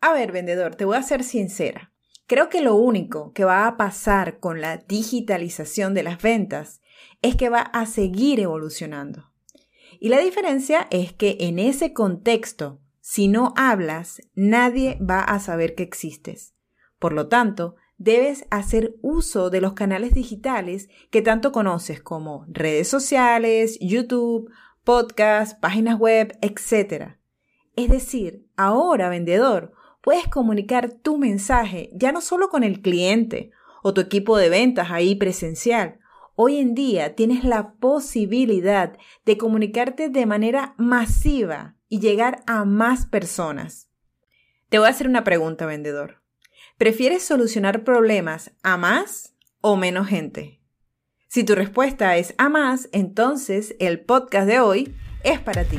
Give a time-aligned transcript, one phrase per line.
[0.00, 1.92] A ver, vendedor, te voy a ser sincera.
[2.26, 6.80] Creo que lo único que va a pasar con la digitalización de las ventas
[7.22, 9.30] es que va a seguir evolucionando.
[9.98, 15.74] Y la diferencia es que en ese contexto, si no hablas, nadie va a saber
[15.74, 16.54] que existes.
[16.98, 22.88] Por lo tanto, debes hacer uso de los canales digitales que tanto conoces como redes
[22.88, 24.50] sociales, YouTube,
[24.84, 27.16] podcasts, páginas web, etc.
[27.76, 33.50] Es decir, ahora, vendedor, puedes comunicar tu mensaje ya no solo con el cliente
[33.82, 35.98] o tu equipo de ventas ahí presencial.
[36.34, 43.06] Hoy en día tienes la posibilidad de comunicarte de manera masiva y llegar a más
[43.06, 43.90] personas.
[44.68, 46.22] Te voy a hacer una pregunta, vendedor.
[46.78, 50.60] ¿Prefieres solucionar problemas a más o menos gente?
[51.28, 55.78] Si tu respuesta es a más, entonces el podcast de hoy es para ti.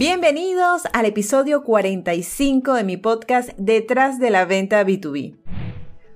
[0.00, 5.36] Bienvenidos al episodio 45 de mi podcast Detrás de la venta B2B.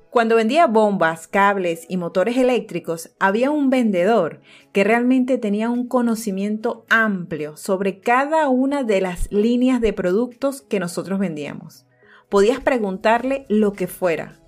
[0.09, 4.41] Cuando vendía bombas, cables y motores eléctricos, había un vendedor
[4.73, 10.81] que realmente tenía un conocimiento amplio sobre cada una de las líneas de productos que
[10.81, 11.85] nosotros vendíamos.
[12.31, 14.41] Podías preguntarle lo que fuera.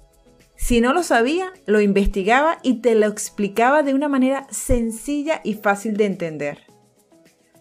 [0.56, 5.52] Si no lo sabía, lo investigaba y te lo explicaba de una manera sencilla y
[5.52, 6.75] fácil de entender.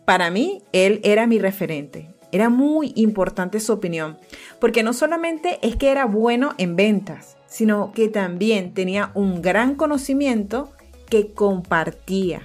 [0.06, 2.14] Para mí, él era mi referente.
[2.32, 4.18] Era muy importante su opinión,
[4.60, 9.76] porque no solamente es que era bueno en ventas, sino que también tenía un gran
[9.76, 10.72] conocimiento
[11.10, 12.42] que compartía.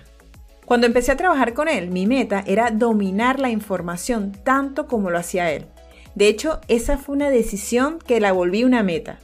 [0.64, 5.18] Cuando empecé a trabajar con él, mi meta era dominar la información tanto como lo
[5.18, 5.67] hacía él.
[6.14, 9.18] De hecho, esa fue una decisión que la volví una meta,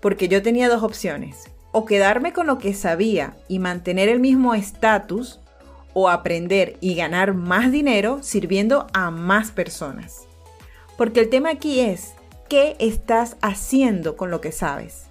[0.00, 4.54] porque yo tenía dos opciones, o quedarme con lo que sabía y mantener el mismo
[4.54, 5.40] estatus,
[5.98, 10.28] o aprender y ganar más dinero sirviendo a más personas.
[10.98, 12.12] Porque el tema aquí es,
[12.50, 15.06] ¿qué estás haciendo con lo que sabes?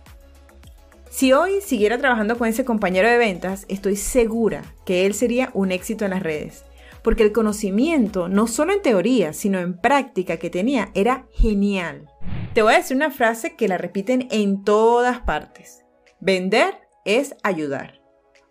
[1.09, 5.71] Si hoy siguiera trabajando con ese compañero de ventas, estoy segura que él sería un
[5.71, 6.65] éxito en las redes.
[7.01, 12.11] Porque el conocimiento, no solo en teoría, sino en práctica que tenía, era genial.
[12.53, 15.83] Te voy a decir una frase que la repiten en todas partes.
[16.19, 16.75] Vender
[17.05, 18.04] es ayudar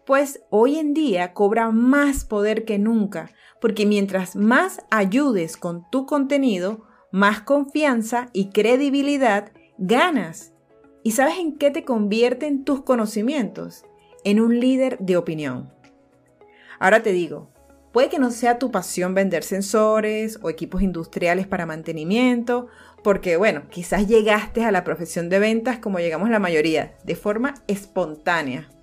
[0.04, 6.06] pues hoy en día cobra más poder que nunca, porque mientras más ayudes con tu
[6.06, 10.52] contenido, más confianza y credibilidad ganas.
[11.02, 13.84] ¿Y sabes en qué te convierten tus conocimientos?
[14.24, 15.72] En un líder de opinión.
[16.78, 17.50] Ahora te digo,
[17.92, 22.68] puede que no sea tu pasión vender sensores o equipos industriales para mantenimiento,
[23.02, 27.54] porque bueno, quizás llegaste a la profesión de ventas como llegamos la mayoría, de forma
[27.68, 28.73] espontánea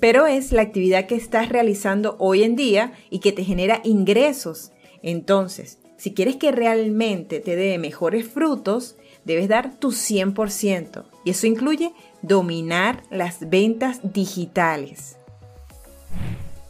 [0.00, 4.72] pero es la actividad que estás realizando hoy en día y que te genera ingresos.
[5.02, 11.04] Entonces, si quieres que realmente te dé mejores frutos, debes dar tu 100%.
[11.24, 11.92] Y eso incluye
[12.22, 15.16] dominar las ventas digitales.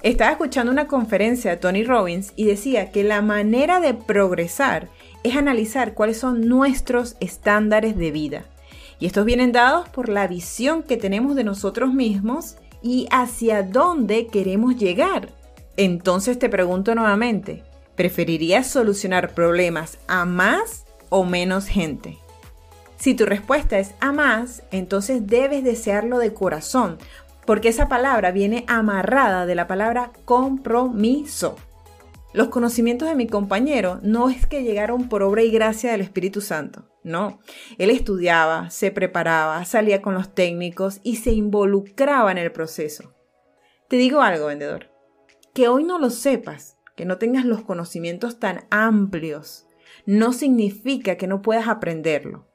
[0.02, 4.88] Estaba escuchando una conferencia de Tony Robbins y decía que la manera de progresar
[5.24, 8.44] es analizar cuáles son nuestros estándares de vida.
[9.00, 12.56] Y estos vienen dados por la visión que tenemos de nosotros mismos
[12.86, 15.30] y hacia dónde queremos llegar.
[15.76, 17.64] Entonces te pregunto nuevamente,
[17.96, 22.18] ¿preferirías solucionar problemas a más o menos gente?
[22.96, 26.98] Si tu respuesta es a más, entonces debes desearlo de corazón,
[27.44, 31.56] porque esa palabra viene amarrada de la palabra compromiso.
[32.32, 36.40] Los conocimientos de mi compañero no es que llegaron por obra y gracia del Espíritu
[36.40, 37.38] Santo, no.
[37.78, 43.14] Él estudiaba, se preparaba, salía con los técnicos y se involucraba en el proceso.
[43.88, 44.90] Te digo algo, vendedor,
[45.54, 49.68] que hoy no lo sepas, que no tengas los conocimientos tan amplios,
[50.04, 52.48] no significa que no puedas aprenderlo.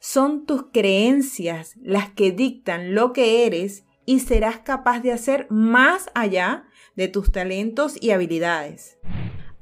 [0.00, 6.08] Son tus creencias las que dictan lo que eres y serás capaz de hacer más
[6.14, 6.64] allá
[6.96, 8.98] de tus talentos y habilidades.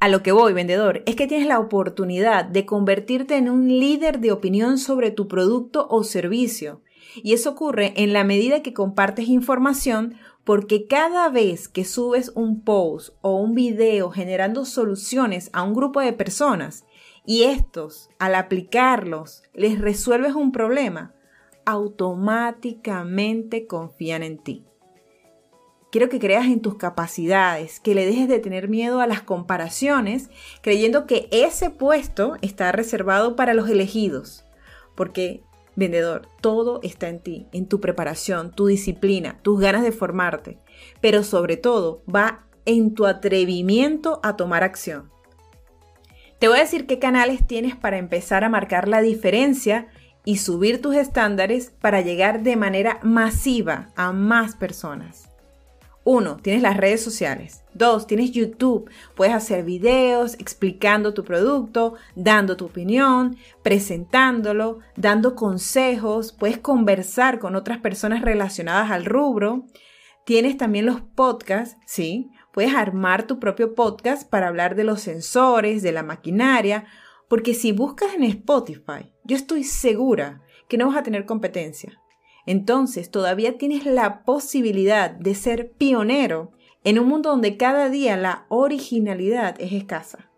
[0.07, 4.21] A lo que voy, vendedor, es que tienes la oportunidad de convertirte en un líder
[4.21, 6.81] de opinión sobre tu producto o servicio.
[7.25, 10.15] Y eso ocurre en la medida que compartes información
[10.45, 16.01] porque cada vez que subes un post o un video generando soluciones a un grupo
[16.01, 16.85] de personas
[17.25, 21.17] y estos, al aplicarlos, les resuelves un problema,
[21.65, 24.67] automáticamente confían en ti.
[25.97, 30.29] Quiero que creas en tus capacidades, que le dejes de tener miedo a las comparaciones,
[30.61, 34.45] creyendo que ese puesto está reservado para los elegidos.
[34.95, 35.43] Porque,
[35.75, 40.59] vendedor, todo está en ti, en tu preparación, tu disciplina, tus ganas de formarte.
[41.01, 45.11] Pero sobre todo, va en tu atrevimiento a tomar acción.
[46.39, 49.87] Te voy a decir qué canales tienes para empezar a marcar la diferencia
[50.27, 55.26] y subir tus estándares para llegar de manera masiva a más personas.
[56.07, 56.37] 1.
[56.37, 57.65] Tienes las redes sociales.
[57.75, 58.07] 2.
[58.07, 58.89] Tienes YouTube.
[59.17, 66.33] Puedes hacer videos explicando tu producto, dando tu opinión, presentándolo, dando consejos.
[66.33, 69.67] Puedes conversar con otras personas relacionadas al rubro.
[70.25, 72.31] Tienes también los podcasts, ¿sí?
[72.53, 76.85] Puedes armar tu propio podcast para hablar de los sensores, de la maquinaria,
[77.29, 82.01] porque si buscas en Spotify, yo estoy segura que no vas a tener competencia
[82.47, 86.53] entonces todavía tienes la posibilidad de ser pionero
[86.85, 90.31] en un mundo donde cada día la originalidad es escasa.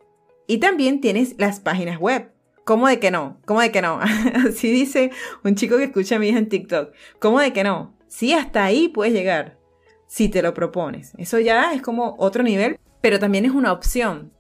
[0.47, 2.33] Y también tienes las páginas web.
[2.65, 3.39] ¿Cómo de que no?
[3.45, 4.01] ¿Cómo de que no?
[4.49, 5.11] Así dice
[5.45, 6.93] un chico que escucha a mi en TikTok.
[7.19, 7.95] ¿Cómo de que no?
[8.09, 9.59] Sí, hasta ahí puedes llegar
[10.07, 11.13] si te lo propones.
[11.19, 14.33] Eso ya es como otro nivel, pero también es una opción.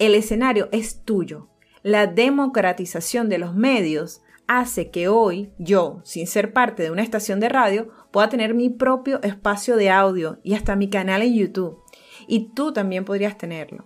[0.00, 1.48] El escenario es tuyo.
[1.82, 7.40] La democratización de los medios hace que hoy yo, sin ser parte de una estación
[7.40, 11.78] de radio, pueda tener mi propio espacio de audio y hasta mi canal en YouTube.
[12.26, 13.84] Y tú también podrías tenerlo.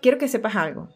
[0.00, 0.88] Quiero que sepas algo.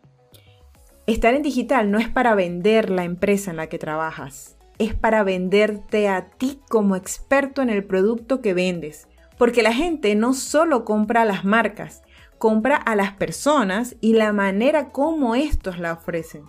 [1.06, 5.22] Estar en digital no es para vender la empresa en la que trabajas, es para
[5.22, 9.08] venderte a ti como experto en el producto que vendes.
[9.38, 12.02] Porque la gente no solo compra las marcas,
[12.36, 16.44] compra a las personas y la manera como estos la ofrecen.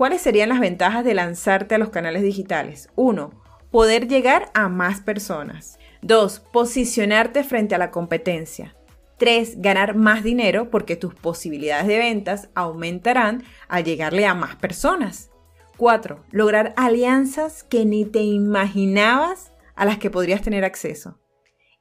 [0.00, 2.88] ¿Cuáles serían las ventajas de lanzarte a los canales digitales?
[2.96, 3.32] 1.
[3.70, 5.78] Poder llegar a más personas.
[6.00, 6.40] 2.
[6.54, 8.74] Posicionarte frente a la competencia.
[9.18, 9.60] 3.
[9.60, 15.30] Ganar más dinero porque tus posibilidades de ventas aumentarán al llegarle a más personas.
[15.76, 16.24] 4.
[16.30, 21.18] Lograr alianzas que ni te imaginabas a las que podrías tener acceso.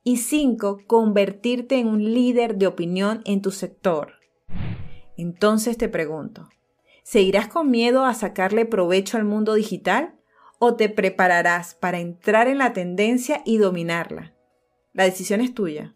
[0.03, 0.81] Y 5.
[0.87, 4.15] Convertirte en un líder de opinión en tu sector.
[5.15, 6.49] Entonces te pregunto,
[7.03, 10.15] ¿Seguirás con miedo a sacarle provecho al mundo digital
[10.59, 14.35] o te prepararás para entrar en la tendencia y dominarla?
[14.93, 15.95] La decisión es tuya.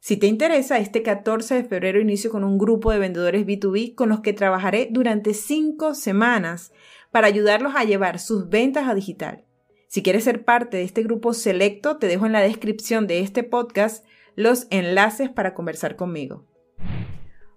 [0.00, 4.08] Si te interesa, este 14 de febrero inicio con un grupo de vendedores B2B con
[4.08, 6.72] los que trabajaré durante cinco semanas
[7.10, 9.44] para ayudarlos a llevar sus ventas a digital.
[9.88, 13.42] Si quieres ser parte de este grupo selecto, te dejo en la descripción de este
[13.42, 14.06] podcast
[14.36, 16.46] los enlaces para conversar conmigo.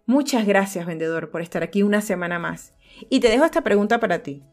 [0.05, 2.73] Muchas gracias, vendedor, por estar aquí una semana más.
[3.09, 4.43] Y te dejo esta pregunta para ti.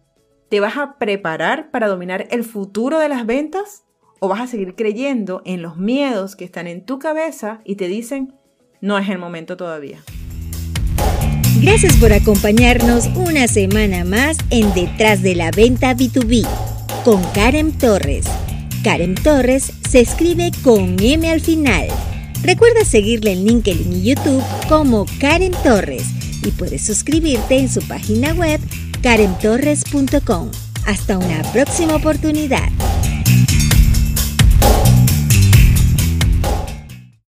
[0.48, 3.84] ¿Te vas a preparar para dominar el futuro de las ventas?
[4.20, 7.88] ¿O vas a seguir creyendo en los miedos que están en tu cabeza y te
[7.88, 8.34] dicen,
[8.80, 10.04] no es el momento todavía?
[11.60, 16.46] Gracias por acompañarnos una semana más en Detrás de la Venta B2B
[17.04, 18.24] con Karen Torres.
[18.84, 21.88] Karen Torres se escribe con M al final.
[22.42, 26.04] Recuerda seguirle en LinkedIn y YouTube como Karen Torres
[26.44, 28.60] y puedes suscribirte en su página web
[29.02, 30.50] karentorres.com.
[30.86, 32.68] Hasta una próxima oportunidad.